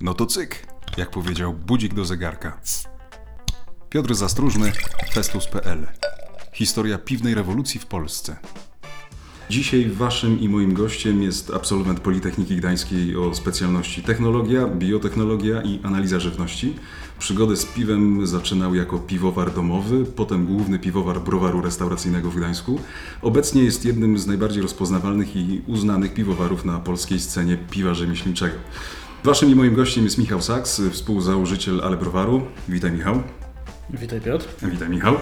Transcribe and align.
No 0.00 0.14
to 0.14 0.26
cyk, 0.26 0.66
jak 0.96 1.10
powiedział 1.10 1.52
budzik 1.52 1.94
do 1.94 2.04
zegarka. 2.04 2.60
Piotr 3.90 4.14
Zastróżny, 4.14 4.72
Festus.pl. 5.12 5.86
Historia 6.52 6.98
piwnej 6.98 7.34
rewolucji 7.34 7.80
w 7.80 7.86
Polsce. 7.86 8.36
Dzisiaj 9.50 9.90
waszym 9.90 10.40
i 10.40 10.48
moim 10.48 10.74
gościem 10.74 11.22
jest 11.22 11.50
absolwent 11.50 12.00
Politechniki 12.00 12.56
Gdańskiej 12.56 13.16
o 13.16 13.34
specjalności 13.34 14.02
technologia, 14.02 14.66
biotechnologia 14.66 15.62
i 15.62 15.80
analiza 15.82 16.20
żywności. 16.20 16.76
Przygodę 17.18 17.56
z 17.56 17.66
piwem 17.66 18.26
zaczynał 18.26 18.74
jako 18.74 18.98
piwowar 18.98 19.54
domowy, 19.54 20.04
potem 20.04 20.46
główny 20.46 20.78
piwowar 20.78 21.20
browaru 21.20 21.62
restauracyjnego 21.62 22.30
w 22.30 22.36
Gdańsku. 22.36 22.80
Obecnie 23.22 23.64
jest 23.64 23.84
jednym 23.84 24.18
z 24.18 24.26
najbardziej 24.26 24.62
rozpoznawalnych 24.62 25.36
i 25.36 25.62
uznanych 25.66 26.14
piwowarów 26.14 26.64
na 26.64 26.78
polskiej 26.78 27.20
scenie 27.20 27.56
piwa 27.70 27.94
rzemieślniczego. 27.94 28.56
Waszym 29.24 29.50
i 29.50 29.54
moim 29.54 29.74
gościem 29.74 30.04
jest 30.04 30.18
Michał 30.18 30.42
Saks, 30.42 30.82
współzałożyciel 30.92 31.80
Ale 31.84 31.96
Browaru. 31.96 32.42
Witaj 32.68 32.92
Michał. 32.92 33.22
Witaj 33.90 34.20
Piotr. 34.20 34.46
Witaj 34.62 34.88
Michał. 34.88 35.14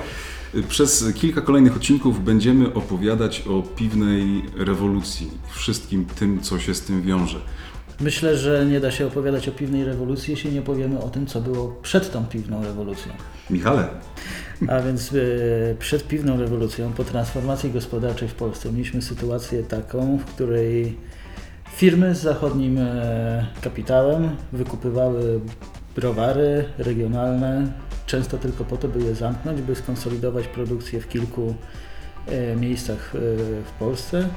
Przez 0.68 1.04
kilka 1.14 1.40
kolejnych 1.40 1.76
odcinków 1.76 2.24
będziemy 2.24 2.74
opowiadać 2.74 3.42
o 3.48 3.62
piwnej 3.62 4.42
rewolucji, 4.56 5.30
wszystkim 5.50 6.04
tym, 6.04 6.40
co 6.40 6.58
się 6.58 6.74
z 6.74 6.80
tym 6.80 7.02
wiąże. 7.02 7.40
Myślę, 8.00 8.36
że 8.36 8.66
nie 8.66 8.80
da 8.80 8.90
się 8.90 9.06
opowiadać 9.06 9.48
o 9.48 9.52
piwnej 9.52 9.84
rewolucji, 9.84 10.30
jeśli 10.30 10.52
nie 10.52 10.62
powiemy 10.62 11.00
o 11.00 11.08
tym, 11.08 11.26
co 11.26 11.40
było 11.40 11.68
przed 11.82 12.12
tą 12.12 12.24
piwną 12.24 12.62
rewolucją. 12.64 13.12
Michale. 13.50 13.88
A 14.68 14.80
więc 14.80 15.12
y, 15.12 15.76
przed 15.78 16.08
piwną 16.08 16.38
rewolucją, 16.38 16.92
po 16.92 17.04
transformacji 17.04 17.70
gospodarczej 17.70 18.28
w 18.28 18.34
Polsce, 18.34 18.72
mieliśmy 18.72 19.02
sytuację 19.02 19.62
taką, 19.62 20.18
w 20.18 20.24
której 20.24 20.96
firmy 21.76 22.14
z 22.14 22.20
zachodnim 22.20 22.78
e, 22.78 23.46
kapitałem 23.62 24.36
wykupywały 24.52 25.40
browary 25.96 26.64
regionalne, 26.78 27.72
często 28.06 28.38
tylko 28.38 28.64
po 28.64 28.76
to, 28.76 28.88
by 28.88 29.00
je 29.00 29.14
zamknąć, 29.14 29.62
by 29.62 29.74
skonsolidować 29.74 30.46
produkcję 30.48 31.00
w 31.00 31.08
kilku 31.08 31.54
e, 32.26 32.56
miejscach 32.56 33.14
e, 33.14 33.18
w 33.64 33.70
Polsce. 33.78 34.28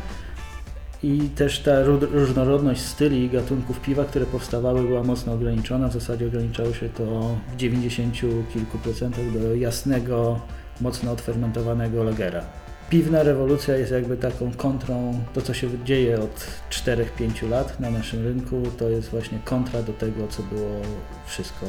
I 1.04 1.20
też 1.20 1.60
ta 1.60 1.84
różnorodność 1.84 2.82
styli 2.82 3.24
i 3.24 3.30
gatunków 3.30 3.82
piwa, 3.82 4.06
które 4.06 4.26
powstawały, 4.26 4.84
była 4.84 5.04
mocno 5.04 5.34
ograniczona. 5.34 5.88
W 5.88 5.94
zasadzie 5.94 6.28
ograniczało 6.28 6.74
się 6.74 6.90
to 6.90 7.36
w 7.54 7.56
90 7.56 8.16
kilku 8.54 8.78
procentach 8.78 9.32
do 9.32 9.56
jasnego, 9.56 10.40
mocno 10.82 11.12
odfermentowanego 11.12 12.04
lagera. 12.04 12.67
Piwna 12.90 13.24
rewolucja 13.24 13.78
jest 13.78 13.92
jakby 13.92 14.18
taką 14.18 14.52
kontrą, 14.52 15.24
to 15.34 15.42
co 15.42 15.54
się 15.54 15.84
dzieje 15.86 16.20
od 16.20 16.48
4-5 16.70 17.50
lat 17.50 17.80
na 17.80 17.90
naszym 17.90 18.24
rynku, 18.24 18.64
to 18.78 18.90
jest 18.90 19.10
właśnie 19.10 19.40
kontra 19.46 19.84
do 19.84 19.94
tego, 19.94 20.28
co 20.28 20.44
było 20.44 20.82
wszystko 21.26 21.66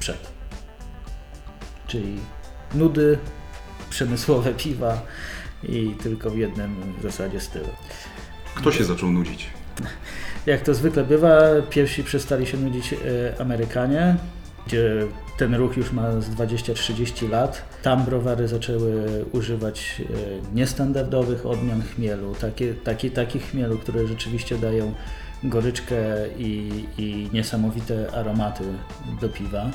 przed 0.00 0.36
czyli 1.86 2.16
nudy, 2.74 3.18
przemysłowe 3.90 4.54
piwa 4.54 5.02
i 5.62 5.94
tylko 6.02 6.30
w 6.30 6.38
jednym 6.38 6.94
w 6.98 7.02
zasadzie 7.02 7.40
stylu. 7.40 7.68
Kto 8.54 8.72
się 8.72 8.84
zaczął 8.84 9.10
nudzić? 9.10 9.46
Jak 10.46 10.60
to 10.60 10.74
zwykle 10.74 11.04
bywa, 11.04 11.40
pierwsi 11.70 12.04
przestali 12.04 12.46
się 12.46 12.56
nudzić 12.56 12.92
e, 12.92 12.96
Amerykanie, 13.40 14.16
gdzie 14.66 15.06
ten 15.36 15.54
ruch 15.54 15.76
już 15.76 15.92
ma 15.92 16.20
z 16.20 16.30
20-30 16.30 17.30
lat. 17.30 17.62
Tam 17.82 18.04
browary 18.04 18.48
zaczęły 18.48 19.24
używać 19.32 20.00
e, 20.00 20.56
niestandardowych 20.56 21.46
odmian 21.46 21.82
chmielu, 21.82 22.34
taki, 22.84 23.10
takich 23.10 23.50
chmielu, 23.50 23.78
które 23.78 24.06
rzeczywiście 24.06 24.58
dają 24.58 24.94
goryczkę 25.44 25.96
i, 26.38 26.84
i 26.98 27.28
niesamowite 27.32 28.10
aromaty 28.14 28.64
do 29.20 29.28
piwa. 29.28 29.70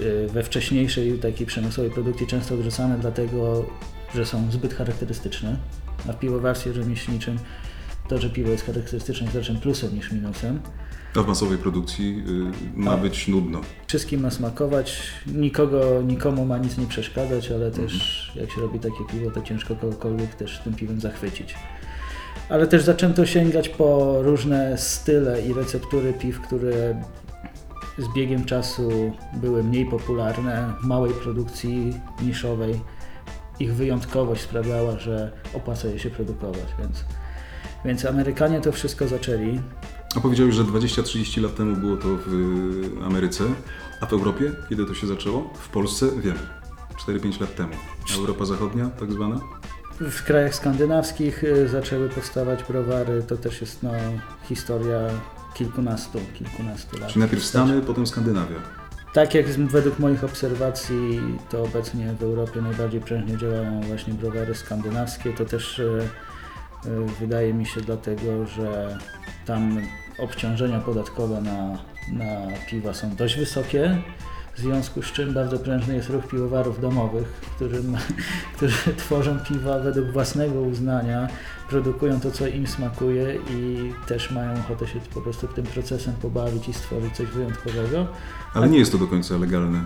Y, 0.00 0.28
we 0.28 0.42
wcześniejszej 0.42 1.18
takiej 1.18 1.46
przemysłowej 1.46 1.92
produkcji 1.92 2.26
często 2.26 2.54
odrzucane 2.54 2.98
dlatego, 2.98 3.66
że 4.14 4.26
są 4.26 4.50
zbyt 4.50 4.74
charakterystyczne, 4.74 5.56
a 6.08 6.12
w 6.12 6.18
piwowarstwie 6.18 6.72
rzemieślniczym 6.72 7.38
to, 8.08 8.18
że 8.18 8.30
piwo 8.30 8.50
jest 8.50 8.66
charakterystyczne 8.66 9.24
jest 9.24 9.36
raczej 9.36 9.56
plusem 9.56 9.94
niż 9.94 10.12
minusem. 10.12 10.60
A 11.16 11.22
w 11.22 11.28
masowej 11.28 11.58
produkcji 11.58 12.24
y, 12.76 12.80
ma 12.80 12.96
być 12.96 13.28
nudno. 13.28 13.60
Wszystkim 13.86 14.20
ma 14.20 14.30
smakować, 14.30 15.02
nikogo, 15.26 16.02
nikomu 16.02 16.46
ma 16.46 16.58
nic 16.58 16.78
nie 16.78 16.86
przeszkadzać, 16.86 17.50
ale 17.50 17.70
też 17.70 18.26
mhm. 18.28 18.46
jak 18.46 18.56
się 18.56 18.60
robi 18.60 18.78
takie 18.78 19.04
piwo, 19.10 19.30
to 19.30 19.42
ciężko 19.42 19.76
kogokolwiek 19.76 20.34
też 20.34 20.60
tym 20.64 20.74
piwem 20.74 21.00
zachwycić. 21.00 21.54
Ale 22.48 22.66
też 22.66 22.82
zaczęto 22.82 23.26
sięgać 23.26 23.68
po 23.68 24.18
różne 24.22 24.78
style 24.78 25.46
i 25.46 25.52
receptury 25.52 26.12
piw, 26.12 26.40
które 26.40 27.02
z 27.98 28.14
biegiem 28.14 28.44
czasu 28.44 29.12
były 29.34 29.64
mniej 29.64 29.86
popularne, 29.86 30.74
w 30.82 30.86
małej 30.86 31.14
produkcji 31.14 32.00
niszowej. 32.22 32.80
Ich 33.60 33.74
wyjątkowość 33.74 34.42
sprawiała, 34.42 34.98
że 34.98 35.32
opłaca 35.54 35.88
je 35.88 35.98
się 35.98 36.10
produkować, 36.10 36.66
więc, 36.78 37.04
więc 37.84 38.04
Amerykanie 38.04 38.60
to 38.60 38.72
wszystko 38.72 39.08
zaczęli. 39.08 39.60
A 40.16 40.20
powiedziałeś, 40.20 40.54
że 40.54 40.64
20-30 40.64 41.42
lat 41.42 41.56
temu 41.56 41.76
było 41.76 41.96
to 41.96 42.08
w 42.26 43.02
Ameryce, 43.04 43.44
a 44.00 44.06
w 44.06 44.12
Europie, 44.12 44.52
kiedy 44.68 44.86
to 44.86 44.94
się 44.94 45.06
zaczęło? 45.06 45.50
W 45.54 45.68
Polsce 45.68 46.06
wiem, 46.20 46.36
4-5 47.06 47.40
lat 47.40 47.56
temu. 47.56 47.72
Europa 48.18 48.44
Zachodnia, 48.44 48.90
tak 48.90 49.12
zwana? 49.12 49.40
W 50.00 50.22
krajach 50.22 50.54
skandynawskich 50.54 51.44
y, 51.44 51.68
zaczęły 51.68 52.08
powstawać 52.08 52.64
browary, 52.64 53.22
to 53.22 53.36
też 53.36 53.60
jest 53.60 53.82
no, 53.82 53.90
historia 54.48 54.98
kilkunastu, 55.54 56.18
kilkunastu 56.34 56.98
lat. 56.98 57.08
Czyli 57.08 57.20
najpierw 57.20 57.44
Stany, 57.44 57.80
potem 57.80 58.06
Skandynawia. 58.06 58.56
Tak 59.12 59.34
jak 59.34 59.46
według 59.46 59.98
moich 59.98 60.24
obserwacji, 60.24 61.20
to 61.50 61.62
obecnie 61.62 62.14
w 62.20 62.22
Europie 62.22 62.62
najbardziej 62.62 63.00
prężnie 63.00 63.36
działają 63.36 63.80
właśnie 63.80 64.14
browary 64.14 64.54
skandynawskie. 64.54 65.32
To 65.32 65.44
też 65.44 65.80
e, 65.80 66.08
wydaje 67.20 67.54
mi 67.54 67.66
się 67.66 67.80
dlatego, 67.80 68.46
że 68.46 68.98
tam 69.46 69.80
obciążenia 70.18 70.80
podatkowe 70.80 71.40
na, 71.40 71.78
na 72.12 72.56
piwa 72.66 72.94
są 72.94 73.16
dość 73.16 73.36
wysokie. 73.36 74.02
W 74.54 74.58
związku 74.58 75.02
z 75.02 75.12
czym 75.12 75.34
bardzo 75.34 75.58
prężny 75.58 75.94
jest 75.94 76.08
ruch 76.10 76.26
piwowarów 76.26 76.80
domowych, 76.80 77.28
którym, 77.56 77.96
którzy 78.56 78.94
tworzą 78.96 79.38
piwa 79.38 79.78
według 79.78 80.10
własnego 80.10 80.60
uznania, 80.60 81.28
produkują 81.72 82.20
to, 82.20 82.30
co 82.30 82.46
im 82.46 82.66
smakuje 82.66 83.38
i 83.50 83.92
też 84.06 84.30
mają 84.30 84.60
ochotę 84.60 84.86
się 84.86 85.00
po 85.14 85.20
prostu 85.20 85.46
tym 85.46 85.64
procesem 85.64 86.14
pobawić 86.22 86.68
i 86.68 86.72
stworzyć 86.72 87.16
coś 87.16 87.26
wyjątkowego. 87.26 88.06
Ale 88.54 88.68
nie 88.68 88.78
jest 88.78 88.92
to 88.92 88.98
do 88.98 89.06
końca 89.06 89.36
legalne, 89.36 89.78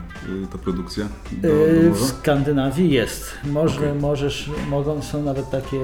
y, 0.45 0.47
ta 0.53 0.59
produkcja 0.59 1.05
y, 1.45 1.91
W 1.91 2.01
Skandynawii 2.01 2.91
jest. 2.91 3.35
Może, 3.45 3.79
okay. 3.79 3.95
możesz, 3.95 4.51
mogą, 4.69 5.03
są 5.03 5.23
nawet 5.23 5.51
takie 5.51 5.81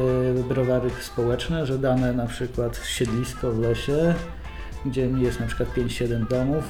browary 0.48 0.90
społeczne, 1.00 1.66
że 1.66 1.78
dane 1.78 2.12
na 2.12 2.26
przykład 2.26 2.80
siedlisko 2.86 3.52
w 3.52 3.58
lesie, 3.58 4.14
gdzie 4.86 5.06
jest 5.06 5.40
na 5.40 5.46
przykład 5.46 5.74
5-7 5.74 6.28
domów, 6.28 6.64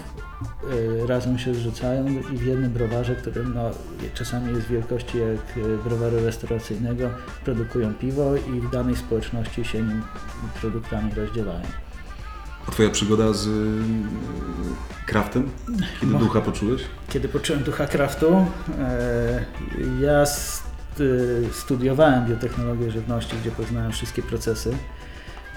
Y, 0.73 1.07
razem 1.07 1.39
się 1.39 1.55
zrzucają 1.55 2.07
i 2.09 2.37
w 2.37 2.47
jednym 2.47 2.71
browarze, 2.71 3.17
który 3.17 3.45
no, 3.45 3.71
czasami 4.15 4.55
jest 4.55 4.69
wielkości 4.69 5.19
jak 5.19 5.57
y, 5.57 5.79
browaru 5.85 6.17
restauracyjnego, 6.25 7.11
produkują 7.45 7.95
piwo 7.95 8.37
i 8.37 8.61
w 8.61 8.71
danej 8.71 8.97
społeczności 8.97 9.65
się 9.65 9.83
nim 9.83 10.03
produktami 10.61 11.15
rozdzielają. 11.15 11.63
A 12.69 12.71
Twoja 12.71 12.91
przygoda 12.91 13.33
z 13.33 13.47
y, 13.47 13.51
kraftem? 15.07 15.51
Kiedy 16.01 16.13
no, 16.13 16.19
ducha 16.19 16.41
poczułeś? 16.41 16.83
Kiedy 17.09 17.29
poczułem 17.29 17.63
ducha 17.63 17.87
kraftu? 17.87 18.47
E, 18.79 19.45
ja 20.01 20.25
studiowałem 21.53 22.27
biotechnologię 22.27 22.91
żywności, 22.91 23.37
gdzie 23.41 23.51
poznałem 23.51 23.93
wszystkie 23.93 24.23
procesy 24.23 24.77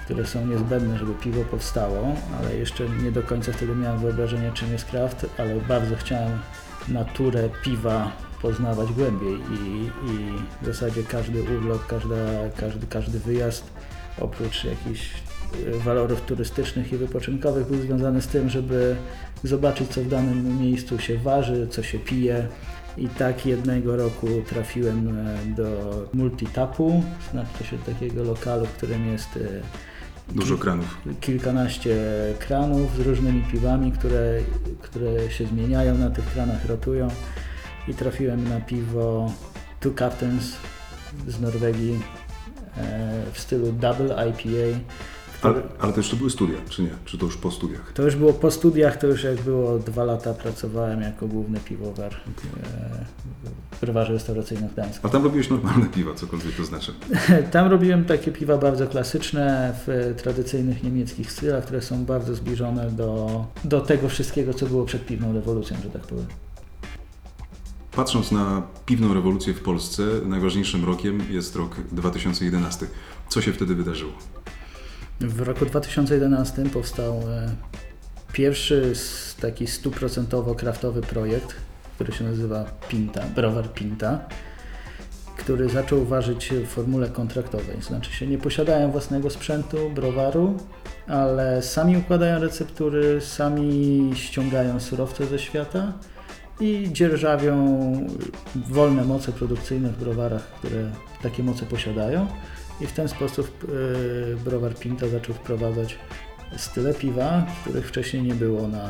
które 0.06 0.26
są 0.26 0.46
niezbędne, 0.46 0.98
żeby 0.98 1.14
piwo 1.14 1.44
powstało, 1.44 2.14
ale 2.38 2.56
jeszcze 2.56 2.88
nie 2.88 3.12
do 3.12 3.22
końca 3.22 3.52
wtedy 3.52 3.74
miałem 3.74 3.98
wyobrażenie, 3.98 4.52
czym 4.54 4.72
jest 4.72 4.84
kraft, 4.84 5.26
ale 5.38 5.56
bardzo 5.56 5.96
chciałem 5.96 6.38
naturę 6.88 7.48
piwa 7.62 8.12
poznawać 8.42 8.92
głębiej 8.92 9.34
i, 9.34 9.90
i 10.10 10.28
w 10.62 10.66
zasadzie 10.66 11.02
każdy 11.02 11.42
urlop, 11.42 11.86
każda, 11.86 12.16
każdy, 12.56 12.86
każdy 12.86 13.18
wyjazd 13.18 13.64
oprócz 14.20 14.64
jakichś 14.64 15.10
e, 15.74 15.78
walorów 15.78 16.20
turystycznych 16.20 16.92
i 16.92 16.96
wypoczynkowych 16.96 17.66
był 17.66 17.80
związany 17.80 18.22
z 18.22 18.26
tym, 18.26 18.50
żeby 18.50 18.96
zobaczyć 19.44 19.88
co 19.88 20.00
w 20.00 20.08
danym 20.08 20.60
miejscu 20.60 20.98
się 20.98 21.18
waży, 21.18 21.68
co 21.68 21.82
się 21.82 21.98
pije. 21.98 22.46
I 22.96 23.08
tak 23.08 23.46
jednego 23.46 23.96
roku 23.96 24.26
trafiłem 24.48 25.18
e, 25.18 25.54
do 25.56 25.68
Multitapu, 26.14 27.02
znaczy 27.30 27.64
się 27.64 27.78
takiego 27.78 28.22
lokalu, 28.22 28.66
w 28.66 28.72
którym 28.72 29.06
jest 29.06 29.36
e, 29.36 29.40
Dużo 30.28 30.58
kranów. 30.58 30.96
Kilkanaście 31.20 31.96
kranów 32.38 32.96
z 32.96 33.00
różnymi 33.00 33.42
piwami, 33.42 33.92
które, 33.92 34.40
które 34.82 35.30
się 35.30 35.46
zmieniają 35.46 35.98
na 35.98 36.10
tych 36.10 36.32
kranach, 36.32 36.66
rotują. 36.66 37.08
I 37.88 37.94
trafiłem 37.94 38.48
na 38.48 38.60
piwo 38.60 39.32
Two 39.80 39.90
Captains 39.98 40.56
z 41.28 41.40
Norwegii 41.40 42.00
e, 42.76 43.22
w 43.32 43.38
stylu 43.40 43.72
Double 43.72 44.28
IPA. 44.28 44.80
Ale, 45.46 45.62
ale 45.78 45.92
to 45.92 46.00
jeszcze 46.00 46.16
były 46.16 46.30
studia, 46.30 46.56
czy 46.68 46.82
nie? 46.82 46.90
Czy 47.04 47.18
to 47.18 47.26
już 47.26 47.36
po 47.36 47.50
studiach? 47.50 47.92
To 47.92 48.02
już 48.02 48.16
było 48.16 48.32
po 48.32 48.50
studiach, 48.50 48.96
to 48.96 49.06
już 49.06 49.24
jak 49.24 49.40
było 49.40 49.78
dwa 49.78 50.04
lata 50.04 50.34
pracowałem 50.34 51.02
jako 51.02 51.26
główny 51.26 51.60
piwowar 51.60 52.12
e, 52.12 53.04
w 53.76 53.80
browarze 53.80 54.12
restauracyjnym 54.12 54.68
w 54.68 54.72
Gdańsku. 54.72 55.06
A 55.06 55.10
tam 55.10 55.24
robiłeś 55.24 55.50
normalne 55.50 55.86
piwa, 55.86 56.14
cokolwiek 56.14 56.56
to 56.56 56.64
znaczy. 56.64 56.94
Tam 57.52 57.70
robiłem 57.70 58.04
takie 58.04 58.32
piwa 58.32 58.58
bardzo 58.58 58.86
klasyczne, 58.86 59.74
w 59.86 60.14
tradycyjnych 60.22 60.82
niemieckich 60.82 61.32
stylach, 61.32 61.64
które 61.64 61.82
są 61.82 62.04
bardzo 62.04 62.34
zbliżone 62.34 62.90
do, 62.90 63.44
do 63.64 63.80
tego 63.80 64.08
wszystkiego, 64.08 64.54
co 64.54 64.66
było 64.66 64.84
przed 64.84 65.06
piwną 65.06 65.32
rewolucją, 65.32 65.76
że 65.84 65.90
tak 65.90 66.02
powiem. 66.02 66.26
Patrząc 67.96 68.32
na 68.32 68.62
piwną 68.86 69.14
rewolucję 69.14 69.54
w 69.54 69.60
Polsce, 69.60 70.02
najważniejszym 70.24 70.84
rokiem 70.84 71.22
jest 71.30 71.56
rok 71.56 71.76
2011. 71.92 72.86
Co 73.28 73.40
się 73.40 73.52
wtedy 73.52 73.74
wydarzyło? 73.74 74.12
W 75.20 75.40
roku 75.40 75.66
2011 75.66 76.62
powstał 76.72 77.14
e, 77.14 77.50
pierwszy 78.32 78.92
taki 79.40 79.66
stuprocentowo 79.66 80.54
kraftowy 80.54 81.00
projekt, 81.00 81.54
który 81.94 82.12
się 82.12 82.24
nazywa 82.24 82.64
Pinta, 82.88 83.22
browar 83.34 83.72
Pinta, 83.72 84.20
który 85.36 85.68
zaczął 85.68 86.04
ważyć 86.04 86.50
w 86.50 86.66
formule 86.66 87.08
kontraktowej. 87.08 87.82
Znaczy 87.82 88.12
się 88.12 88.26
nie 88.26 88.38
posiadają 88.38 88.90
własnego 88.90 89.30
sprzętu, 89.30 89.90
browaru, 89.90 90.56
ale 91.06 91.62
sami 91.62 91.96
układają 91.96 92.40
receptury, 92.40 93.20
sami 93.20 94.10
ściągają 94.14 94.80
surowce 94.80 95.26
ze 95.26 95.38
świata 95.38 95.92
i 96.60 96.88
dzierżawią 96.92 97.56
wolne 98.54 99.04
moce 99.04 99.32
produkcyjne 99.32 99.88
w 99.88 99.98
browarach, 99.98 100.46
które 100.48 100.90
takie 101.22 101.42
moce 101.42 101.66
posiadają. 101.66 102.26
I 102.80 102.86
w 102.86 102.92
ten 102.92 103.08
sposób 103.08 103.48
e, 103.64 104.36
browar 104.44 104.74
Pinta 104.74 105.08
zaczął 105.08 105.34
wprowadzać 105.34 105.98
style 106.56 106.94
piwa, 106.94 107.46
których 107.62 107.88
wcześniej 107.88 108.22
nie 108.22 108.34
było 108.34 108.68
na, 108.68 108.88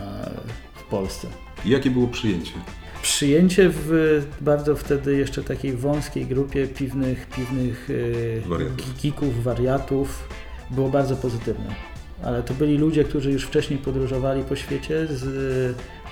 w 0.75 0.85
Polsce. 0.85 1.29
I 1.65 1.71
jakie 1.71 1.91
było 1.91 2.07
przyjęcie? 2.07 2.53
Przyjęcie 3.03 3.71
w 3.73 4.23
bardzo 4.41 4.77
wtedy 4.77 5.17
jeszcze 5.17 5.43
takiej 5.43 5.73
wąskiej 5.73 6.27
grupie 6.27 6.67
piwnych, 6.67 7.27
piwnych 7.27 7.89
e, 8.47 8.49
Wariatów. 8.49 9.03
geeków, 9.03 9.43
wariatów 9.43 10.29
było 10.71 10.89
bardzo 10.89 11.17
pozytywne. 11.17 11.75
Ale 12.25 12.43
to 12.43 12.55
byli 12.55 12.79
ludzie, 12.79 13.05
którzy 13.05 13.33
już 13.33 13.45
wcześniej 13.45 13.79
podróżowali 13.79 14.43
po 14.43 14.57
świecie, 14.57 15.07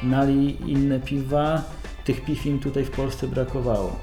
znali 0.02 0.70
inne 0.72 1.00
piwa, 1.00 1.62
tych 2.04 2.24
piw 2.24 2.46
im 2.46 2.58
tutaj 2.58 2.84
w 2.84 2.90
Polsce 2.90 3.28
brakowało. 3.28 3.96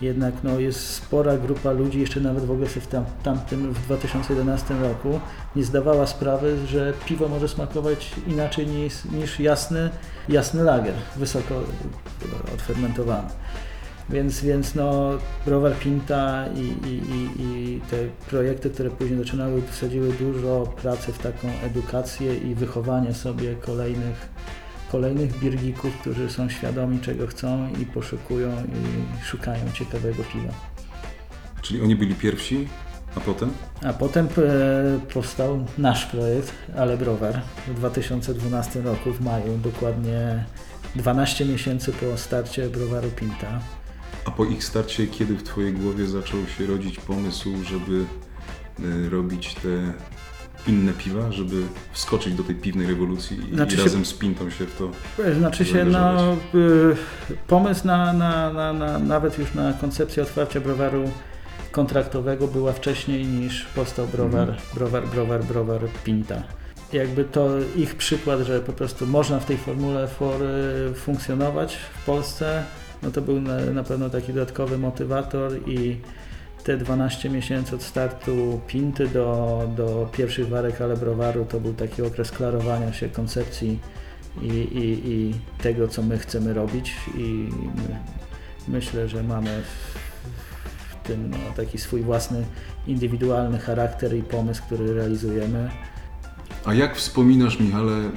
Jednak 0.00 0.34
no, 0.42 0.60
jest 0.60 0.94
spora 0.94 1.36
grupa 1.36 1.70
ludzi, 1.70 2.00
jeszcze 2.00 2.20
nawet 2.20 2.44
w 2.44 2.50
ogóle 2.50 2.68
sobie 2.68 2.80
w 2.80 2.86
tam, 2.86 3.04
tamtym, 3.22 3.72
w 3.74 3.84
2011 3.84 4.74
roku, 4.74 5.20
nie 5.56 5.64
zdawała 5.64 6.06
sprawy, 6.06 6.66
że 6.66 6.92
piwo 7.06 7.28
może 7.28 7.48
smakować 7.48 8.10
inaczej 8.26 8.66
niż, 8.66 9.04
niż 9.04 9.40
jasny, 9.40 9.90
jasny 10.28 10.62
lager, 10.62 10.94
wysoko 11.16 11.54
e, 11.54 12.54
odfermentowany. 12.54 13.28
Więc, 14.10 14.40
więc 14.40 14.74
no, 14.74 15.10
browar 15.46 15.72
Pinta 15.74 16.44
i, 16.54 16.88
i, 16.88 16.94
i, 16.94 17.42
i 17.42 17.80
te 17.90 17.96
projekty, 18.30 18.70
które 18.70 18.90
później 18.90 19.18
zaczynały, 19.18 19.62
wsadziły 19.70 20.12
dużo 20.12 20.72
pracy 20.82 21.12
w 21.12 21.18
taką 21.18 21.48
edukację 21.62 22.36
i 22.36 22.54
wychowanie 22.54 23.14
sobie 23.14 23.54
kolejnych, 23.54 24.28
kolejnych 24.92 25.38
birgików, 25.38 25.98
którzy 26.00 26.30
są 26.30 26.48
świadomi 26.48 27.00
czego 27.00 27.26
chcą 27.26 27.68
i 27.82 27.86
poszukują 27.86 28.50
i 28.50 29.24
szukają 29.24 29.72
ciekawego 29.72 30.22
piwa. 30.32 30.52
Czyli 31.62 31.82
oni 31.82 31.96
byli 31.96 32.14
pierwsi, 32.14 32.68
a 33.16 33.20
potem? 33.20 33.50
A 33.82 33.92
potem 33.92 34.26
e, 34.26 35.00
powstał 35.12 35.66
nasz 35.78 36.06
projekt, 36.06 36.52
Ale 36.76 36.96
Browar 36.96 37.42
w 37.68 37.74
2012 37.74 38.82
roku 38.82 39.12
w 39.12 39.20
maju, 39.20 39.58
dokładnie 39.58 40.44
12 40.96 41.44
miesięcy 41.44 41.92
po 41.92 42.18
starcie 42.18 42.68
browaru 42.68 43.10
Pinta. 43.10 43.60
A 44.24 44.30
po 44.30 44.44
ich 44.44 44.64
starcie, 44.64 45.06
kiedy 45.06 45.34
w 45.34 45.42
Twojej 45.42 45.72
głowie 45.72 46.06
zaczął 46.06 46.46
się 46.46 46.66
rodzić 46.66 46.98
pomysł, 46.98 47.50
żeby 47.64 48.04
y, 49.06 49.10
robić 49.10 49.54
te 49.54 49.92
inne 50.66 50.92
piwa, 50.92 51.32
żeby 51.32 51.62
wskoczyć 51.92 52.34
do 52.34 52.42
tej 52.42 52.54
piwnej 52.54 52.86
rewolucji 52.86 53.38
i 53.52 53.54
Znaczy 53.54 53.76
się- 53.76 53.82
razem 53.82 54.04
z 54.04 54.12
Pintą 54.14 54.50
się 54.50 54.66
w 54.66 54.76
to... 54.76 54.90
Znaczy 55.38 55.64
się, 55.64 55.84
no, 55.84 56.32
y, 56.54 56.96
pomysł 57.46 57.86
na, 57.86 58.12
na, 58.12 58.52
na, 58.52 58.72
na, 58.72 58.98
nawet 58.98 59.38
już 59.38 59.54
na 59.54 59.72
koncepcję 59.72 60.22
otwarcia 60.22 60.60
browaru 60.60 61.10
kontraktowego 61.72 62.46
była 62.48 62.72
wcześniej 62.72 63.26
niż 63.26 63.64
powstał 63.64 64.06
browar, 64.06 64.40
Mhm. 64.48 64.58
browar, 64.74 65.06
browar, 65.08 65.44
browar 65.44 65.80
Pinta. 66.04 66.42
Jakby 66.92 67.24
to 67.24 67.48
ich 67.76 67.94
przykład, 67.94 68.40
że 68.40 68.60
po 68.60 68.72
prostu 68.72 69.06
można 69.06 69.40
w 69.40 69.44
tej 69.46 69.56
formule 69.56 70.08
for, 70.08 70.36
funkcjonować 70.94 71.76
w 71.76 72.04
Polsce, 72.04 72.62
no 73.02 73.10
to 73.10 73.22
był 73.22 73.40
na, 73.40 73.60
na 73.60 73.82
pewno 73.84 74.10
taki 74.10 74.32
dodatkowy 74.32 74.78
motywator 74.78 75.52
i 75.68 75.96
te 76.64 76.76
12 76.76 77.30
miesięcy 77.30 77.74
od 77.74 77.82
startu 77.82 78.60
Pinty 78.66 79.08
do, 79.08 79.62
do 79.76 80.08
pierwszych 80.12 80.48
warek 80.48 80.80
ale 80.80 80.96
browaru 80.96 81.44
to 81.44 81.60
był 81.60 81.74
taki 81.74 82.02
okres 82.02 82.30
klarowania 82.30 82.92
się 82.92 83.08
koncepcji 83.08 83.78
i, 84.42 84.46
i, 84.46 85.10
i 85.10 85.34
tego, 85.62 85.88
co 85.88 86.02
my 86.02 86.18
chcemy 86.18 86.54
robić 86.54 86.96
i 87.16 87.48
my, 87.76 87.98
myślę, 88.68 89.08
że 89.08 89.22
mamy 89.22 89.62
w, 89.62 90.10
tym 91.06 91.30
no, 91.30 91.36
taki 91.56 91.78
swój 91.78 92.02
własny, 92.02 92.44
indywidualny 92.86 93.58
charakter 93.58 94.16
i 94.16 94.22
pomysł, 94.22 94.62
który 94.62 94.94
realizujemy. 94.94 95.70
A 96.64 96.74
jak 96.74 96.96
wspominasz, 96.96 97.60
Michale, 97.60 98.10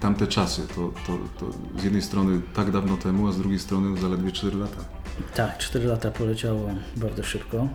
tamte 0.00 0.26
czasy? 0.26 0.62
To, 0.68 0.92
to, 1.06 1.18
to 1.38 1.80
z 1.80 1.84
jednej 1.84 2.02
strony 2.02 2.40
tak 2.54 2.70
dawno 2.70 2.96
temu, 2.96 3.28
a 3.28 3.32
z 3.32 3.38
drugiej 3.38 3.58
strony 3.58 4.00
zaledwie 4.00 4.32
4 4.32 4.56
lata. 4.56 4.99
Tak, 5.34 5.58
4 5.58 5.86
lata 5.86 6.10
poleciało 6.10 6.70
bardzo 6.96 7.22
szybko. 7.22 7.68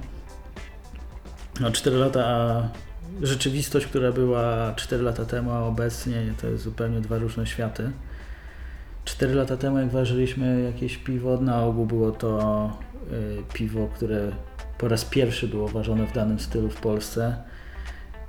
No 1.60 1.72
4 1.72 1.98
lata, 1.98 2.26
a 2.26 2.70
rzeczywistość, 3.22 3.86
która 3.86 4.12
była 4.12 4.74
4 4.76 5.04
lata 5.04 5.26
temu, 5.26 5.52
a 5.52 5.60
obecnie 5.60 6.34
to 6.42 6.48
jest 6.48 6.64
zupełnie 6.64 7.02
dwa 7.02 7.18
różne 7.18 7.48
światy. 7.48 7.92
4 9.06 9.34
lata 9.34 9.58
temu, 9.58 9.80
jak 9.80 9.90
ważyliśmy 9.90 10.62
jakieś 10.62 10.98
piwo, 10.98 11.38
na 11.38 11.64
ogół 11.64 11.86
było 11.86 12.12
to 12.12 12.72
y, 13.12 13.54
piwo, 13.54 13.90
które 13.96 14.31
po 14.78 14.88
raz 14.88 15.06
pierwszy 15.06 15.48
było 15.48 15.68
ważone 15.68 16.08
w 16.08 16.14
danym 16.14 16.40
stylu 16.40 16.70
w 16.70 16.81
Polsce. 16.81 17.36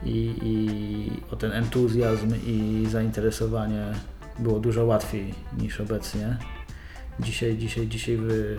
I, 0.05 0.35
I 0.43 1.11
o 1.33 1.37
ten 1.37 1.53
entuzjazm 1.53 2.35
i 2.47 2.87
zainteresowanie 2.91 3.85
było 4.39 4.61
dużo 4.61 4.85
łatwiej 4.85 5.35
niż 5.59 5.81
obecnie. 5.81 6.37
Dzisiaj, 7.21 7.57
dzisiaj, 7.57 7.87
dzisiaj 7.87 8.17
wy, 8.17 8.57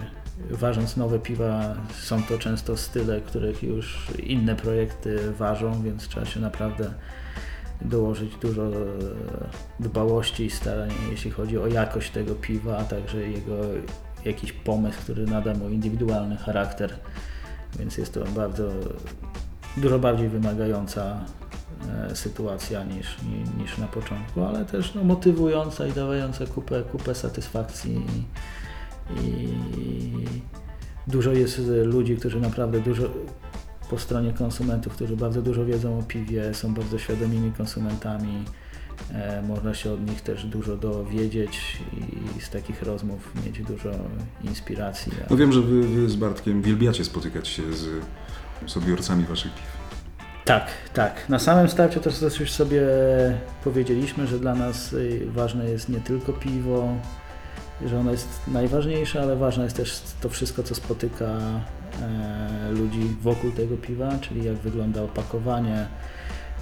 ważąc 0.49 0.97
nowe 0.97 1.19
piwa, 1.19 1.75
są 1.99 2.23
to 2.23 2.37
często 2.37 2.77
style, 2.77 3.21
których 3.21 3.63
już 3.63 4.07
inne 4.23 4.55
projekty 4.55 5.31
ważą, 5.31 5.81
więc 5.83 6.07
trzeba 6.07 6.25
się 6.25 6.39
naprawdę 6.39 6.93
dołożyć 7.81 8.35
dużo 8.35 8.63
e, 8.67 8.73
dbałości 9.79 10.45
i 10.45 10.49
starań, 10.49 10.89
jeśli 11.11 11.31
chodzi 11.31 11.57
o 11.57 11.67
jakość 11.67 12.11
tego 12.11 12.35
piwa, 12.35 12.77
a 12.77 12.83
także 12.83 13.29
jego 13.29 13.57
jakiś 14.25 14.53
pomysł, 14.53 14.99
który 15.01 15.25
nada 15.25 15.53
mu 15.53 15.69
indywidualny 15.69 16.37
charakter. 16.37 16.93
Więc 17.79 17.97
jest 17.97 18.13
to 18.13 18.23
bardzo 18.25 18.69
dużo 19.77 19.99
bardziej 19.99 20.29
wymagająca 20.29 21.25
e, 22.09 22.15
sytuacja 22.15 22.83
niż, 22.83 23.21
ni- 23.21 23.63
niż 23.63 23.77
na 23.77 23.87
początku, 23.87 24.43
ale 24.43 24.65
też 24.65 24.93
no, 24.95 25.03
motywująca 25.03 25.87
i 25.87 25.91
dawająca 25.91 26.45
kupę, 26.45 26.83
kupę 26.83 27.15
satysfakcji. 27.15 28.05
I 29.23 29.47
dużo 31.07 31.31
jest 31.31 31.59
e, 31.59 31.83
ludzi, 31.83 32.17
którzy 32.17 32.39
naprawdę 32.39 32.79
dużo 32.79 33.03
po 33.89 33.99
stronie 33.99 34.33
konsumentów, 34.33 34.93
którzy 34.93 35.17
bardzo 35.17 35.41
dużo 35.41 35.65
wiedzą 35.65 35.99
o 35.99 36.03
piwie, 36.03 36.53
są 36.53 36.73
bardzo 36.73 36.99
świadomymi 36.99 37.51
konsumentami. 37.51 38.45
E, 39.13 39.41
można 39.41 39.73
się 39.73 39.91
od 39.91 40.09
nich 40.09 40.21
też 40.21 40.45
dużo 40.45 40.77
dowiedzieć 40.77 41.77
i 42.37 42.41
z 42.41 42.49
takich 42.49 42.83
rozmów 42.83 43.33
mieć 43.45 43.61
dużo 43.61 43.91
inspiracji. 44.43 45.11
No 45.29 45.37
wiem, 45.37 45.51
że 45.51 45.61
wy, 45.61 45.87
wy 45.87 46.09
z 46.09 46.15
Bartkiem 46.15 46.61
wielbiacie 46.61 47.03
spotykać 47.03 47.47
się 47.47 47.73
z, 47.73 47.85
z 48.65 48.77
odbiorcami 48.77 49.25
waszych 49.25 49.55
piw. 49.55 49.77
Tak, 50.45 50.67
tak. 50.93 51.29
Na 51.29 51.39
samym 51.39 51.69
starcie 51.69 51.99
też 51.99 52.19
też 52.19 52.39
już 52.39 52.51
sobie 52.51 52.81
powiedzieliśmy, 53.63 54.27
że 54.27 54.39
dla 54.39 54.55
nas 54.55 54.93
y, 54.93 55.27
ważne 55.27 55.69
jest 55.69 55.89
nie 55.89 55.99
tylko 55.99 56.33
piwo, 56.33 56.97
że 57.85 57.99
ono 57.99 58.11
jest 58.11 58.41
najważniejsze, 58.47 59.21
ale 59.21 59.35
ważne 59.35 59.63
jest 59.63 59.77
też 59.77 60.01
to 60.21 60.29
wszystko, 60.29 60.63
co 60.63 60.75
spotyka 60.75 61.25
e, 62.01 62.71
ludzi 62.71 63.15
wokół 63.21 63.51
tego 63.51 63.77
piwa, 63.77 64.11
czyli 64.21 64.45
jak 64.45 64.55
wygląda 64.55 65.03
opakowanie, 65.03 65.87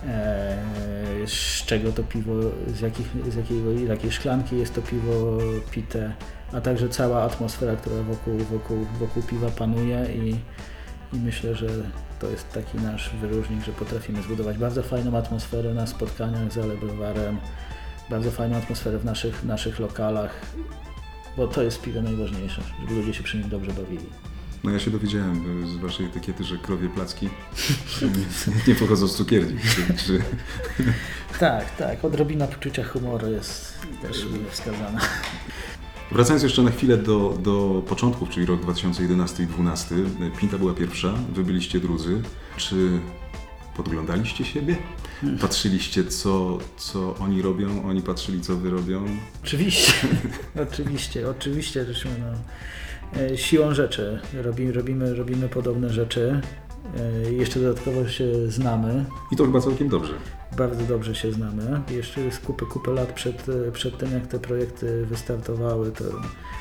e, 0.08 0.58
z 1.26 1.66
czego 1.66 1.92
to 1.92 2.04
piwo, 2.04 2.34
z, 2.68 2.82
jakich, 2.82 3.08
z, 3.30 3.36
jakiego, 3.36 3.72
jakiej 3.72 4.12
szklanki 4.12 4.58
jest 4.58 4.76
to 4.76 4.82
piwo 4.82 5.38
pite, 5.72 6.14
a 6.54 6.62
także 6.62 6.90
cała 6.90 7.24
atmosfera, 7.24 7.76
która 7.76 8.02
wokół, 8.04 8.38
wokół, 8.38 8.78
wokół 9.00 9.24
piwa 9.24 9.50
panuje 9.50 10.06
i, 10.16 10.30
i 11.16 11.20
myślę, 11.20 11.56
że 11.56 11.68
to 12.20 12.30
jest 12.30 12.52
taki 12.54 12.78
nasz 12.78 13.10
wyróżnik, 13.22 13.64
że 13.66 13.72
potrafimy 13.72 14.22
zbudować 14.22 14.58
bardzo 14.58 14.84
fajną 14.84 15.18
atmosferę 15.18 15.74
na 15.74 15.88
spotkaniach 15.88 16.54
z 16.54 16.58
Ale 16.58 16.78
Browarem, 16.78 17.38
bardzo 18.10 18.32
fajną 18.32 18.58
atmosferę 18.58 18.98
w 18.98 19.06
naszych, 19.06 19.44
naszych 19.44 19.80
lokalach, 19.80 20.42
bo 21.38 21.48
to 21.48 21.64
jest 21.64 21.78
w 21.78 21.82
piwie 21.82 22.02
najważniejsze, 22.02 22.62
żeby 22.82 22.96
ludzie 22.96 23.14
się 23.14 23.24
przy 23.24 23.38
nim 23.38 23.50
dobrze 23.50 23.74
bawili. 23.74 24.06
No 24.64 24.72
ja 24.72 24.80
się 24.80 24.92
dowiedziałem 24.92 25.64
y, 25.64 25.68
z 25.68 25.76
waszej 25.76 26.06
etykiety, 26.06 26.44
że 26.44 26.58
krowie 26.58 26.90
placki 26.90 27.30
nie, 28.68 28.76
pochodzą 28.76 29.08
z 29.08 29.16
cukierni. 29.16 29.60
Czy... 30.06 30.20
Tak, 31.40 31.76
tak, 31.76 32.06
odrobina 32.06 32.48
poczucia 32.48 32.84
humoru 32.84 33.32
jest 33.32 33.80
też 34.02 34.26
wskazana. 34.52 35.00
Wracając 36.12 36.44
jeszcze 36.44 36.62
na 36.62 36.72
chwilę 36.72 36.98
do, 36.98 37.38
do 37.44 37.84
początków, 37.88 38.30
czyli 38.30 38.46
rok 38.46 38.62
2011 38.62 39.44
i 39.44 39.48
2012. 39.48 39.96
Pinta 40.40 40.58
była 40.58 40.74
pierwsza, 40.74 41.14
wy 41.34 41.44
byliście 41.44 41.80
drudzy. 41.80 42.22
Czy 42.58 43.00
podglądaliście 43.78 44.46
siebie? 44.46 44.76
Patrzyliście, 45.42 46.04
co, 46.04 46.58
co 46.78 47.16
oni 47.20 47.42
robią, 47.42 47.84
oni 47.90 48.02
patrzyli, 48.02 48.42
co 48.42 48.56
wy 48.56 48.70
robią? 48.70 49.06
Oczywiście, 49.44 49.94
oczywiście, 50.70 51.30
oczywiście, 51.30 51.86
żeśmy 51.86 52.12
no, 52.20 53.22
e, 53.22 53.38
siłą 53.38 53.74
rzeczy 53.74 54.20
robimy, 54.34 54.72
robimy, 54.74 55.16
robimy 55.16 55.50
podobne 55.50 55.90
rzeczy. 55.90 56.42
E, 57.28 57.32
Jeszcze 57.34 57.60
dodatkowo 57.60 58.08
się 58.08 58.52
znamy, 58.52 59.06
I 59.32 59.36
to 59.36 59.46
chyba 59.46 59.62
całkiem 59.62 59.90
dobrze. 59.90 60.14
bardzo 60.58 60.84
dobrze 60.84 61.16
się 61.16 61.32
znamy. 61.32 61.82
Jeszcze 61.92 62.32
z 62.32 62.40
kupę, 62.40 62.66
kupę 62.66 62.92
lat 62.92 63.14
przed, 63.14 63.46
przed 63.74 63.98
tym, 63.98 64.12
jak 64.12 64.28
te 64.28 64.40
projekty 64.40 65.06
wystartowały, 65.06 65.92
to 65.92 66.04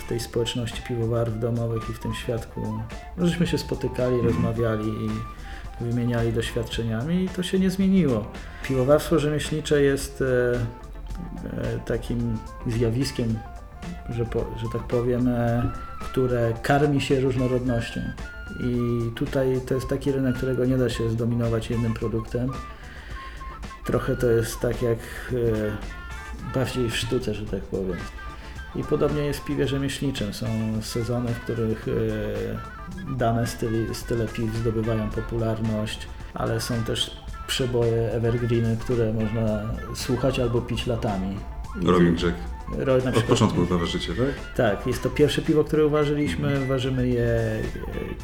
w 0.04 0.08
tej 0.08 0.20
społeczności 0.20 0.82
piwowarów 0.88 1.40
domowych 1.40 1.90
i 1.90 1.92
w 1.92 1.98
tym 1.98 2.14
świadku, 2.14 2.80
no, 3.16 3.26
żeśmy 3.26 3.46
się 3.46 3.58
spotykali, 3.58 4.20
rozmawiali 4.20 4.88
i 4.88 5.08
wymieniali 5.80 6.32
doświadczeniami 6.32 7.24
i 7.24 7.28
to 7.28 7.42
się 7.42 7.58
nie 7.58 7.70
zmieniło. 7.70 8.26
Piwowarstwo 8.62 9.18
rzemieślnicze 9.18 9.82
jest 9.82 10.22
e, 10.22 10.54
e, 10.54 11.78
takim 11.78 12.38
zjawiskiem, 12.66 13.38
że, 14.10 14.24
po, 14.24 14.38
że 14.38 14.66
tak 14.72 14.82
powiem, 14.82 15.28
e, 15.28 15.70
które 16.00 16.52
karmi 16.62 17.00
się 17.00 17.20
różnorodnością. 17.20 18.00
I 18.60 19.00
tutaj 19.14 19.60
to 19.66 19.74
jest 19.74 19.88
taki 19.88 20.12
rynek, 20.12 20.36
którego 20.36 20.64
nie 20.64 20.78
da 20.78 20.90
się 20.90 21.10
zdominować 21.10 21.70
jednym 21.70 21.94
produktem. 21.94 22.52
Trochę 23.84 24.16
to 24.16 24.26
jest 24.26 24.60
tak 24.60 24.82
jak 24.82 24.98
bardziej 26.54 26.90
w 26.90 26.96
sztuce, 26.96 27.34
że 27.34 27.46
tak 27.46 27.60
powiem. 27.60 27.96
I 28.76 28.84
podobnie 28.84 29.22
jest 29.22 29.40
w 29.40 29.44
piwie 29.44 29.68
rzemieślniczym. 29.68 30.34
Są 30.34 30.46
sezony, 30.82 31.34
w 31.34 31.40
których 31.40 31.86
e, 31.88 33.14
dane 33.16 33.46
styli, 33.46 33.94
style 33.94 34.28
piw 34.28 34.54
zdobywają 34.56 35.10
popularność, 35.10 36.06
ale 36.34 36.60
są 36.60 36.84
też 36.84 37.16
przeboje 37.46 38.12
evergreeny, 38.12 38.76
które 38.80 39.12
można 39.12 39.62
słuchać 39.94 40.38
albo 40.40 40.60
pić 40.60 40.86
latami. 40.86 41.36
Rolling 41.82 42.22
Jack. 42.22 42.34
Ro- 42.78 42.92
na 42.92 42.98
Od 42.98 43.02
przykład- 43.02 43.24
początku 43.24 43.66
chyba 43.66 43.84
życie, 43.86 44.12
tak? 44.14 44.54
tak, 44.56 44.86
jest 44.86 45.02
to 45.02 45.10
pierwsze 45.10 45.42
piwo, 45.42 45.64
które 45.64 45.86
uważyliśmy. 45.86 46.66
Ważymy 46.66 47.08
je 47.08 47.24
e, 47.24 47.62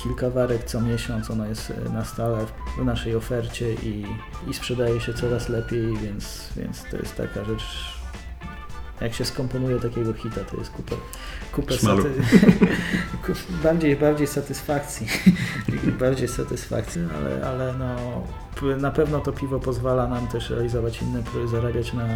kilka 0.02 0.30
warek 0.30 0.64
co 0.64 0.80
miesiąc. 0.80 1.30
Ono 1.30 1.46
jest 1.46 1.72
e, 1.86 1.90
na 1.92 2.04
stale 2.04 2.38
w 2.78 2.84
naszej 2.84 3.16
ofercie 3.16 3.72
i, 3.74 4.06
i 4.50 4.54
sprzedaje 4.54 5.00
się 5.00 5.14
coraz 5.14 5.48
lepiej, 5.48 5.96
więc, 5.96 6.48
więc 6.56 6.84
to 6.90 6.96
jest 6.96 7.16
taka 7.16 7.44
rzecz. 7.44 7.99
Jak 9.00 9.14
się 9.14 9.24
skomponuje 9.24 9.80
takiego 9.80 10.12
hita, 10.12 10.40
to 10.50 10.56
jest 10.56 10.70
kupę, 10.70 10.96
kupę 11.52 11.74
ku- 13.26 13.62
bardziej, 13.62 13.96
bardziej 13.96 14.26
satysfakcji. 14.26 15.06
bardziej 16.00 16.28
satysfakcji, 16.28 17.02
ale, 17.16 17.46
ale 17.46 17.74
no, 17.78 17.96
na 18.76 18.90
pewno 18.90 19.20
to 19.20 19.32
piwo 19.32 19.60
pozwala 19.60 20.08
nam 20.08 20.26
też 20.28 20.50
realizować 20.50 21.02
inne, 21.02 21.22
zarabiać 21.48 21.92
na 21.92 22.06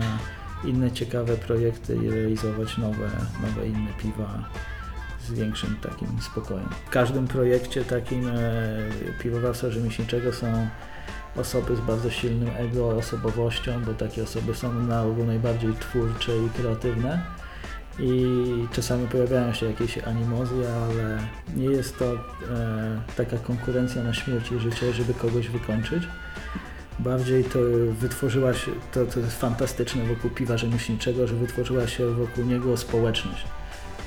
inne 0.64 0.90
ciekawe 0.92 1.36
projekty 1.36 1.96
i 1.96 2.10
realizować 2.10 2.78
nowe, 2.78 3.10
nowe 3.42 3.68
inne 3.68 3.92
piwa 4.02 4.44
z 5.26 5.32
większym 5.32 5.76
takim 5.82 6.08
spokojem. 6.20 6.68
W 6.86 6.90
każdym 6.90 7.28
projekcie 7.28 7.84
takim 7.84 8.28
e, 8.28 8.32
piwowarstwa 9.22 9.70
rzemieślniczego 9.70 10.32
są 10.32 10.68
osoby 11.36 11.76
z 11.76 11.80
bardzo 11.80 12.10
silnym 12.10 12.50
ego, 12.56 12.88
osobowością, 12.88 13.84
bo 13.86 13.94
takie 13.94 14.22
osoby 14.22 14.54
są 14.54 14.72
na 14.72 15.02
ogół 15.02 15.24
najbardziej 15.24 15.74
twórcze 15.74 16.32
i 16.38 16.50
kreatywne. 16.50 17.22
I 17.98 18.26
czasami 18.72 19.08
pojawiają 19.08 19.52
się 19.52 19.66
jakieś 19.66 19.98
animozje, 19.98 20.68
ale 20.68 21.18
nie 21.56 21.66
jest 21.66 21.98
to 21.98 22.04
e, 22.04 22.16
taka 23.16 23.36
konkurencja 23.36 24.02
na 24.02 24.14
śmierć 24.14 24.52
i 24.52 24.58
życie, 24.58 24.92
żeby 24.92 25.14
kogoś 25.14 25.48
wykończyć. 25.48 26.02
Bardziej 26.98 27.44
to 27.44 27.58
wytworzyła 28.00 28.54
się, 28.54 28.70
to, 28.92 29.06
to 29.06 29.20
jest 29.20 29.40
fantastyczne 29.40 30.04
wokół 30.04 30.30
piwa 30.30 30.58
rzemieślniczego, 30.58 31.26
że 31.26 31.34
wytworzyła 31.34 31.86
się 31.86 32.10
wokół 32.10 32.44
niego 32.44 32.76
społeczność. 32.76 33.44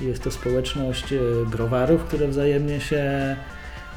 Jest 0.00 0.22
to 0.22 0.30
społeczność 0.30 1.12
e, 1.12 1.20
browarów, 1.50 2.04
które 2.04 2.28
wzajemnie 2.28 2.80
się 2.80 3.36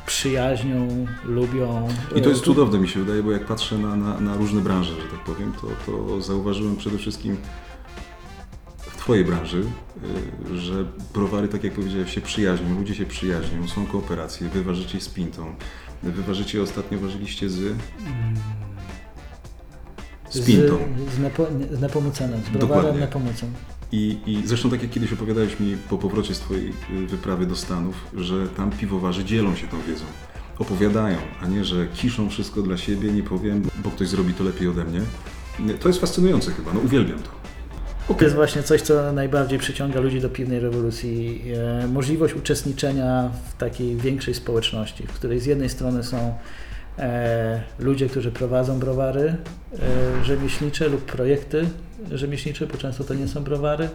przyjaźnią, 0.06 1.06
lubią. 1.26 1.88
I 2.16 2.22
to 2.22 2.30
jest 2.30 2.44
cudowne 2.44 2.80
mi 2.80 2.88
się 2.88 3.00
wydaje, 3.00 3.24
bo 3.24 3.32
jak 3.32 3.46
patrzę 3.46 3.78
na, 3.78 3.96
na, 3.96 4.20
na 4.20 4.38
różne 4.38 4.62
branże, 4.62 4.96
że 4.96 5.08
tak 5.08 5.20
powiem, 5.20 5.54
to, 5.62 5.68
to 5.86 6.22
zauważyłem 6.22 6.76
przede 6.76 6.98
wszystkim 6.98 7.38
w 8.78 8.98
Twojej 8.98 9.26
branży, 9.26 9.64
y, 10.52 10.58
że 10.58 10.86
browary, 11.14 11.48
tak 11.48 11.64
jak 11.64 11.74
powiedziałeś, 11.74 12.14
się 12.14 12.22
przyjaźnią, 12.22 12.80
ludzie 12.80 12.96
się 12.96 13.06
przyjaźnią, 13.06 13.68
są 13.68 13.86
kooperacje, 13.86 14.50
wy 14.50 14.64
ważycie 14.64 15.02
z 15.02 15.10
Pintą, 15.10 15.56
wy 16.04 16.24
ważycie, 16.24 16.62
ostatnio 16.62 17.00
ważyliście 17.00 17.50
z... 17.50 17.76
Z 20.30 20.46
Pintą. 20.46 20.78
Z, 21.10 21.14
z, 21.14 21.20
Nepo, 21.20 21.48
z 21.72 21.82
Nepomucenem, 21.82 22.42
z 22.44 22.50
browarem. 22.50 23.00
Nepomucen. 23.00 23.52
I, 23.92 24.18
I 24.26 24.42
zresztą 24.46 24.70
tak 24.70 24.82
jak 24.82 24.92
kiedyś 24.92 25.14
opowiadałeś 25.14 25.60
mi 25.60 25.78
po 25.90 25.98
powrocie 25.98 26.36
z 26.36 26.40
Twojej 26.40 26.70
y, 26.70 27.08
wyprawy 27.08 27.46
do 27.46 27.56
Stanów, 27.56 27.96
że 28.14 28.48
tam 28.48 28.72
piwowarzy 28.72 29.26
dzielą 29.26 29.56
się 29.56 29.68
tą 29.68 29.82
wiedzą. 29.82 30.06
Opowiadają, 30.60 31.18
a 31.42 31.48
nie, 31.48 31.66
że 31.66 31.88
kiszą 31.88 32.30
wszystko 32.30 32.62
dla 32.62 32.78
siebie, 32.78 33.12
nie 33.12 33.24
powiem, 33.24 33.70
bo 33.84 33.92
ktoś 33.92 34.08
zrobi 34.08 34.34
to 34.34 34.44
lepiej 34.44 34.68
ode 34.68 34.84
mnie. 34.84 35.02
To 35.80 35.90
jest 35.90 36.02
fascynujące 36.02 36.52
chyba, 36.52 36.74
no 36.74 36.80
uwielbiam 36.80 37.20
to. 37.20 37.42
To 38.18 38.24
jest 38.24 38.36
właśnie 38.36 38.64
coś, 38.64 38.82
co 38.82 39.14
najbardziej 39.14 39.60
przyciąga 39.60 40.00
ludzi 40.00 40.22
do 40.22 40.30
piwnej 40.30 40.60
rewolucji. 40.60 41.44
E, 41.84 41.88
możliwość 41.88 42.34
uczestniczenia 42.34 43.32
w 43.50 43.58
takiej 43.58 43.96
większej 43.96 44.34
społeczności, 44.34 45.08
w 45.08 45.14
której 45.14 45.40
z 45.40 45.46
jednej 45.46 45.70
strony 45.70 46.04
są 46.04 46.34
ludzie, 47.80 48.10
którzy 48.10 48.32
prowadzą 48.32 48.80
browary 48.80 49.36
e, 50.20 50.26
rzemieślnicze 50.26 50.90
lub 50.90 51.06
projekty 51.06 51.66
rzemieślnicze, 52.12 52.68
bo 52.68 52.78
często 52.78 53.04
to 53.04 53.14
nie 53.14 53.28
są 53.28 53.44
browary. 53.44 53.90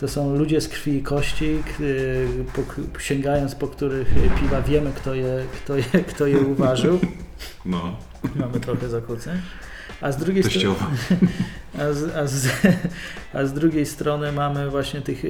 To 0.00 0.08
są 0.08 0.36
ludzie 0.36 0.60
z 0.60 0.68
krwi 0.68 0.96
i 0.96 1.02
kości, 1.02 1.62
po, 2.54 3.00
sięgając 3.00 3.54
po 3.54 3.68
których 3.68 4.14
piwa 4.40 4.62
wiemy, 4.62 4.92
kto 4.96 5.14
je, 5.14 5.44
kto 5.64 5.76
je, 5.76 5.84
kto 5.84 6.26
je 6.26 6.40
uważył. 6.40 6.98
No, 7.64 7.96
Mamy 8.36 8.60
trochę 8.60 8.88
zakłóceń. 8.88 9.40
A 10.00 10.12
z 10.12 10.16
drugiej 10.16 10.44
strony. 10.44 10.76
A 11.78 11.92
z, 11.92 12.16
a, 12.16 12.26
z, 12.26 12.48
a 13.32 13.44
z 13.44 13.52
drugiej 13.52 13.86
strony 13.86 14.32
mamy 14.32 14.70
właśnie 14.70 15.00
tych 15.00 15.24
e, 15.24 15.28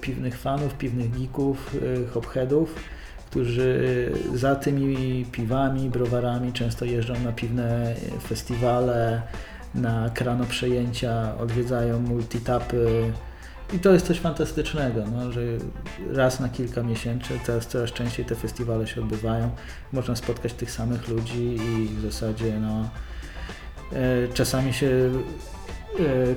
piwnych 0.00 0.38
fanów, 0.38 0.74
piwnych 0.74 1.18
geeków, 1.18 1.76
e, 2.06 2.08
hopheadów, 2.10 2.74
którzy 3.32 4.12
za 4.34 4.56
tymi 4.56 5.24
piwami, 5.24 5.90
browarami 5.90 6.52
często 6.52 6.84
jeżdżą 6.84 7.14
na 7.24 7.32
piwne 7.32 7.94
festiwale, 8.28 9.22
na 9.74 10.10
krano 10.10 10.44
przejęcia, 10.44 11.38
odwiedzają 11.38 12.00
multitapy. 12.00 13.12
I 13.72 13.78
to 13.78 13.92
jest 13.92 14.06
coś 14.06 14.18
fantastycznego, 14.18 15.04
no, 15.12 15.32
że 15.32 15.40
raz 16.12 16.40
na 16.40 16.48
kilka 16.48 16.82
miesięcy, 16.82 17.38
teraz 17.46 17.66
coraz 17.66 17.92
częściej 17.92 18.24
te 18.24 18.34
festiwale 18.34 18.86
się 18.86 19.00
odbywają. 19.00 19.50
Można 19.92 20.16
spotkać 20.16 20.52
tych 20.52 20.70
samych 20.70 21.08
ludzi 21.08 21.56
i 21.56 21.88
w 21.88 22.00
zasadzie 22.00 22.60
no, 22.60 22.90
e, 23.92 24.28
czasami 24.34 24.72
się 24.72 25.10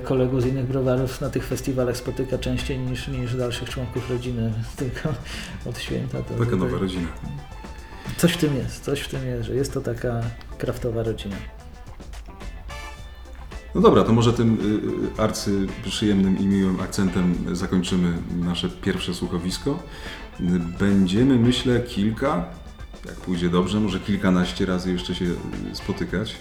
kolegów 0.04 0.42
z 0.42 0.46
innych 0.46 0.66
browarów 0.66 1.20
na 1.20 1.30
tych 1.30 1.46
festiwalach 1.46 1.96
spotyka 1.96 2.38
częściej 2.38 2.78
niż, 2.78 3.08
niż 3.08 3.36
dalszych 3.36 3.70
członków 3.70 4.10
rodziny, 4.10 4.52
tylko 4.76 5.08
od 5.66 5.78
święta. 5.78 6.22
To 6.22 6.34
Taka 6.44 6.56
nowa 6.56 6.78
rodzina. 6.78 7.08
Coś 8.16 8.32
w 8.32 8.36
tym 8.36 8.56
jest, 8.56 8.84
coś 8.84 9.00
w 9.00 9.08
tym 9.08 9.26
jest, 9.26 9.44
że 9.44 9.54
jest 9.54 9.74
to 9.74 9.80
taka 9.80 10.20
kraftowa 10.58 11.02
rodzina. 11.02 11.36
No 13.74 13.82
dobra, 13.82 14.04
to 14.04 14.12
może 14.12 14.32
tym 14.32 14.58
y, 15.16 15.18
y, 15.18 15.22
arcy 15.22 15.66
przyjemnym 15.84 16.38
i 16.38 16.46
miłym 16.46 16.80
akcentem 16.80 17.34
zakończymy 17.52 18.12
nasze 18.44 18.68
pierwsze 18.68 19.14
słuchowisko. 19.14 19.82
Będziemy, 20.78 21.38
myślę, 21.38 21.80
kilka, 21.80 22.44
jak 23.06 23.14
pójdzie 23.14 23.48
dobrze, 23.48 23.80
może 23.80 24.00
kilkanaście 24.00 24.66
razy 24.66 24.92
jeszcze 24.92 25.14
się 25.14 25.24
y, 25.24 25.36
spotykać. 25.72 26.36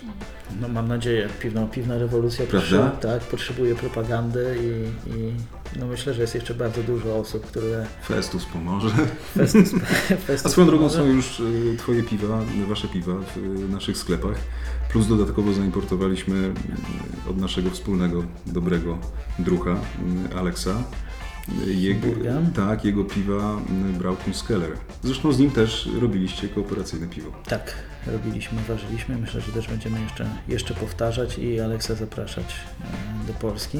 No 0.61 0.67
mam 0.67 0.87
nadzieję, 0.87 1.29
piwna, 1.39 1.65
piwna 1.67 1.97
rewolucja 1.97 2.45
Prawda? 2.45 2.89
tak, 2.89 3.21
potrzebuje 3.21 3.75
propagandy 3.75 4.57
i, 4.61 5.09
i, 5.09 5.33
No 5.79 5.85
myślę, 5.85 6.13
że 6.13 6.21
jest 6.21 6.35
jeszcze 6.35 6.53
bardzo 6.53 6.83
dużo 6.83 7.17
osób, 7.17 7.45
które 7.45 7.85
Festus 8.07 8.45
pomoże. 8.45 8.89
Festus, 9.33 9.71
Festus 10.27 10.45
A 10.45 10.49
swoją 10.49 10.67
drogą 10.67 10.89
są 10.89 11.05
już 11.05 11.39
y, 11.39 11.75
Twoje 11.77 12.03
piwa, 12.03 12.39
wasze 12.67 12.87
piwa 12.87 13.13
w 13.13 13.37
y, 13.37 13.69
naszych 13.69 13.97
sklepach. 13.97 14.35
Plus 14.91 15.07
dodatkowo 15.07 15.53
zaimportowaliśmy 15.53 16.35
y, 17.25 17.29
od 17.29 17.37
naszego 17.37 17.69
wspólnego, 17.69 18.23
dobrego 18.45 18.97
drucha, 19.39 19.75
Aleksa. 20.37 20.83
Jego, 21.67 22.07
tak, 22.55 22.85
jego 22.85 23.03
piwa 23.03 23.61
y, 23.89 23.93
Brauchum 23.93 24.33
Skeller. 24.33 24.71
Zresztą 25.03 25.31
z 25.31 25.39
nim 25.39 25.51
też 25.51 25.89
robiliście 26.01 26.49
kooperacyjne 26.49 27.07
piwo. 27.07 27.31
Tak, 27.47 27.73
robiliśmy, 28.07 28.61
ważyliśmy. 28.67 29.17
Myślę, 29.17 29.41
że 29.41 29.51
też 29.51 29.67
będziemy 29.67 30.01
jeszcze, 30.01 30.29
jeszcze 30.47 30.73
powtarzać 30.73 31.37
i 31.37 31.59
Aleksa 31.59 31.95
zapraszać 31.95 32.55
e, 32.81 33.27
do 33.27 33.33
Polski. 33.33 33.79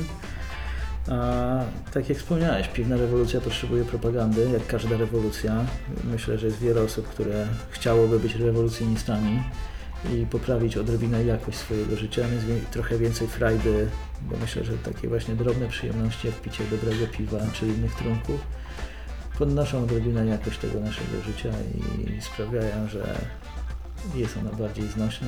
A 1.09 1.59
tak 1.93 2.09
jak 2.09 2.17
wspomniałeś, 2.17 2.67
piwna 2.67 2.97
rewolucja 2.97 3.41
potrzebuje 3.41 3.85
propagandy, 3.85 4.49
jak 4.53 4.67
każda 4.67 4.97
rewolucja. 4.97 5.65
Myślę, 6.03 6.37
że 6.37 6.45
jest 6.47 6.59
wiele 6.59 6.81
osób, 6.81 7.07
które 7.07 7.47
chciałoby 7.71 8.19
być 8.19 8.35
rewolucjonistami 8.35 9.43
i 10.13 10.25
poprawić 10.25 10.77
odrobinę 10.77 11.23
jakość 11.25 11.57
swojego 11.57 11.95
życia, 11.95 12.21
wie- 12.47 12.61
trochę 12.71 12.97
więcej 12.97 13.27
frajdy, 13.27 13.87
bo 14.21 14.37
myślę, 14.37 14.63
że 14.63 14.73
takie 14.77 15.07
właśnie 15.07 15.35
drobne 15.35 15.67
przyjemności, 15.67 16.27
jak 16.27 16.41
picie 16.41 16.63
dobrego 16.71 17.07
piwa 17.07 17.37
czy 17.53 17.67
innych 17.67 17.95
trunków, 17.95 18.39
podnoszą 19.39 19.83
odrobinę 19.83 20.25
jakość 20.25 20.57
tego 20.59 20.79
naszego 20.79 21.21
życia 21.25 21.49
i 22.17 22.21
sprawiają, 22.21 22.87
że 22.87 23.15
jest 24.15 24.37
ona 24.37 24.51
bardziej 24.51 24.87
znośna. 24.87 25.27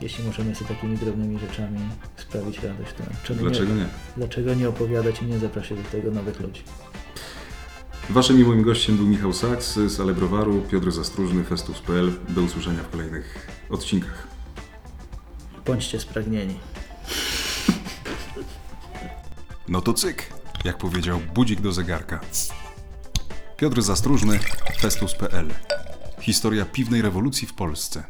Jeśli 0.00 0.24
możemy 0.24 0.54
sobie 0.54 0.74
takimi 0.74 0.98
drobnymi 0.98 1.38
rzeczami 1.38 1.78
sprawić 2.16 2.62
radość, 2.62 2.92
to 3.26 3.34
Dlaczego 3.34 3.74
nie, 3.74 3.80
nie? 3.80 3.86
dlaczego 4.16 4.54
nie 4.54 4.68
opowiadać 4.68 5.22
i 5.22 5.26
nie 5.26 5.38
zapraszać 5.38 5.78
do 5.78 5.84
tego 5.90 6.10
nowych 6.10 6.40
ludzi? 6.40 6.62
Waszym 8.12 8.40
i 8.40 8.44
moim 8.44 8.62
gościem 8.62 8.96
był 8.96 9.06
Michał 9.06 9.32
Saks 9.32 9.74
z 9.74 10.00
Alebrowaru, 10.00 10.62
Piotr 10.70 10.90
Zastróżny, 10.90 11.44
Festus.pl. 11.44 12.12
Do 12.28 12.42
usłyszenia 12.42 12.82
w 12.82 12.90
kolejnych 12.90 13.48
odcinkach. 13.70 14.26
Bądźcie 15.66 16.00
spragnieni. 16.00 16.58
No 19.68 19.80
to 19.80 19.92
cyk, 19.92 20.32
jak 20.64 20.78
powiedział 20.78 21.20
budzik 21.34 21.60
do 21.60 21.72
zegarka. 21.72 22.20
Piotr 23.56 23.82
Zastróżny, 23.82 24.38
Festus.pl. 24.80 25.48
Historia 26.20 26.64
piwnej 26.64 27.02
rewolucji 27.02 27.48
w 27.48 27.54
Polsce. 27.54 28.04